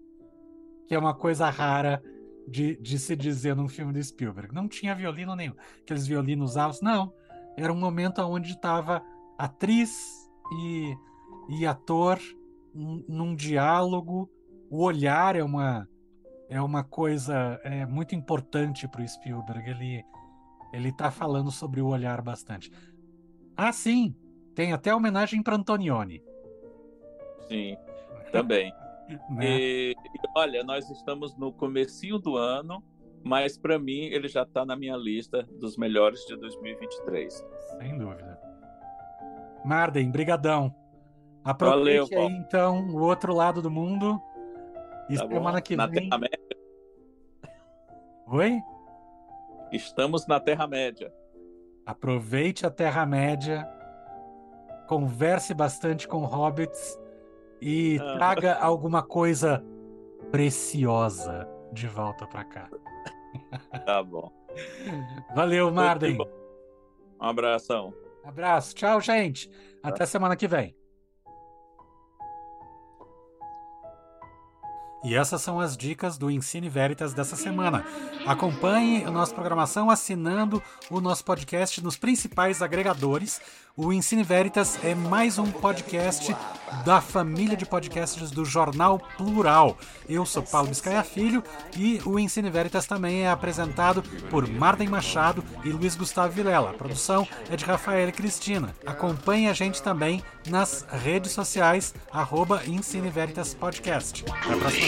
que 0.88 0.94
é 0.94 1.00
uma 1.00 1.14
coisa 1.14 1.50
rara 1.50 2.02
de, 2.48 2.76
de 2.78 3.00
se 3.00 3.16
dizer 3.16 3.56
num 3.56 3.68
filme 3.68 3.94
do 3.94 4.04
Spielberg. 4.04 4.54
Não 4.54 4.68
tinha 4.68 4.94
violino 4.94 5.36
nenhum. 5.36 5.56
Aqueles 5.82 6.06
violinos 6.06 6.58
altos, 6.58 6.82
não. 6.82 7.12
Era 7.58 7.72
um 7.74 7.80
momento 7.80 8.22
onde 8.22 8.52
estava 8.52 9.02
atriz 9.38 10.30
e, 10.60 10.96
e 11.50 11.66
ator 11.66 12.20
num 12.74 13.36
diálogo. 13.36 14.30
O 14.70 14.84
olhar 14.84 15.36
é 15.36 15.44
uma, 15.44 15.88
é 16.50 16.62
uma 16.62 16.84
coisa 16.84 17.60
é, 17.64 17.86
muito 17.86 18.14
importante 18.14 18.88
para 18.88 19.02
o 19.02 19.08
Spielberg. 19.08 19.70
Ele 19.70 20.04
ele 20.76 20.90
está 20.90 21.10
falando 21.10 21.52
sobre 21.52 21.80
o 21.80 21.88
olhar 21.88 22.22
bastante. 22.22 22.70
Ah, 23.56 23.72
sim, 23.72 24.14
tem 24.54 24.74
até 24.74 24.94
homenagem 24.94 25.42
para 25.42 25.56
Antonioni. 25.56 26.22
Sim, 27.48 27.78
também. 28.32 28.74
Né? 29.30 29.46
E, 29.46 29.96
olha, 30.36 30.64
nós 30.64 30.90
estamos 30.90 31.36
no 31.38 31.54
comecinho 31.54 32.18
do 32.18 32.38
ano 32.38 32.84
mas 33.26 33.58
para 33.58 33.80
mim 33.80 34.04
ele 34.04 34.28
já 34.28 34.44
está 34.44 34.64
na 34.64 34.76
minha 34.76 34.96
lista 34.96 35.42
dos 35.60 35.78
melhores 35.78 36.20
de 36.28 36.38
2023. 36.38 37.44
Sem 37.80 37.98
dúvida. 37.98 38.40
Marden, 39.66 40.12
brigadão. 40.12 40.74
Aproveite 41.44 42.14
Valeu, 42.14 42.28
aí, 42.28 42.36
então, 42.36 42.88
o 42.88 43.02
outro 43.02 43.34
lado 43.34 43.64
do 43.64 43.72
mundo. 43.72 44.22
E 45.10 45.18
tá 45.18 45.28
semana 45.28 45.60
que 45.60 45.76
na 45.76 45.88
vem. 45.88 46.04
Terra-média. 46.04 46.58
Oi? 48.28 48.62
Estamos 49.72 50.28
na 50.28 50.40
Terra-média. 50.40 51.12
Aproveite 51.84 52.64
a 52.66 52.70
Terra-média, 52.70 53.68
converse 54.88 55.54
bastante 55.54 56.08
com 56.08 56.26
hobbits 56.26 57.00
e 57.62 57.98
ah. 58.00 58.14
traga 58.16 58.56
alguma 58.56 59.02
coisa 59.04 59.64
preciosa 60.32 61.48
de 61.72 61.88
volta 61.88 62.28
para 62.28 62.44
cá. 62.44 62.70
Tá 63.86 64.02
bom. 64.02 64.32
Valeu, 65.36 65.72
Marden. 65.72 66.18
Um 67.22 67.26
abração. 67.26 67.94
Abraço. 68.24 68.74
Tchau, 68.74 69.00
gente. 69.02 69.50
Até 69.84 70.06
semana 70.06 70.36
que 70.36 70.48
vem. 70.48 70.76
E 75.06 75.14
essas 75.14 75.40
são 75.40 75.60
as 75.60 75.78
dicas 75.78 76.18
do 76.18 76.32
Ensine 76.32 76.68
Veritas 76.68 77.14
dessa 77.14 77.36
semana. 77.36 77.86
Acompanhe 78.26 79.06
a 79.06 79.12
nossa 79.12 79.36
programação 79.36 79.92
assinando 79.92 80.62
o 80.90 81.00
nosso 81.00 81.24
podcast 81.24 81.80
nos 81.84 81.96
principais 81.96 82.60
agregadores. 82.60 83.40
O 83.78 83.92
Ensine 83.92 84.24
Veritas 84.24 84.80
é 84.84 84.96
mais 84.96 85.38
um 85.38 85.52
podcast 85.52 86.36
da 86.86 87.02
família 87.02 87.58
de 87.58 87.66
podcasts 87.66 88.32
do 88.32 88.46
Jornal 88.46 89.00
Plural. 89.18 89.78
Eu 90.08 90.26
sou 90.26 90.42
Paulo 90.42 90.70
Biscaia 90.70 91.04
Filho 91.04 91.44
e 91.78 92.02
o 92.06 92.18
Ensine 92.18 92.50
Veritas 92.50 92.86
também 92.86 93.24
é 93.24 93.30
apresentado 93.30 94.02
por 94.30 94.48
Marden 94.50 94.88
Machado 94.88 95.44
e 95.64 95.70
Luiz 95.70 95.94
Gustavo 95.94 96.32
Vilela. 96.32 96.70
A 96.70 96.74
produção 96.74 97.28
é 97.50 97.58
de 97.58 97.66
Rafael 97.66 98.08
e 98.08 98.14
Cristina. 98.14 98.74
Acompanhe 98.86 99.50
a 99.50 99.54
gente 99.54 99.84
também 99.84 100.24
nas 100.48 100.86
redes 100.90 101.34
sociais, 101.34 101.94
arroba 102.12 102.64
Ensine 102.66 103.10
Veritas 103.10 103.54
Podcast. 103.54 104.24
Até 104.30 104.54
a 104.54 104.58
próxima 104.58 104.88